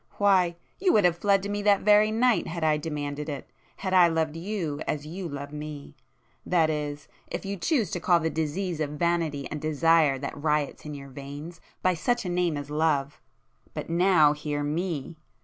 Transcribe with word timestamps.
—why, 0.17 0.55
you 0.79 0.91
would 0.91 1.05
have 1.05 1.15
fled 1.19 1.43
to 1.43 1.47
me 1.49 1.61
that 1.61 1.81
very 1.81 2.09
night, 2.09 2.47
had 2.47 2.63
I 2.63 2.75
demanded 2.77 3.29
it,—had 3.29 3.93
I 3.93 4.07
loved 4.07 4.35
you 4.35 4.81
as 4.87 5.05
you 5.05 5.29
love 5.29 5.53
me,—that 5.53 6.71
is, 6.71 7.07
if 7.27 7.45
you 7.45 7.55
choose 7.55 7.91
to 7.91 7.99
call 7.99 8.19
the 8.19 8.31
disease 8.31 8.79
of 8.79 8.89
vanity 8.89 9.47
and 9.51 9.61
desire 9.61 10.17
that 10.17 10.35
riots 10.35 10.85
in 10.85 10.95
your 10.95 11.09
veins, 11.09 11.61
by 11.83 11.93
such 11.93 12.25
a 12.25 12.29
name 12.29 12.57
as 12.57 12.71
love! 12.71 13.21
But 13.75 13.91
now 13.91 14.33
hear 14.33 14.63
me!" 14.63 15.17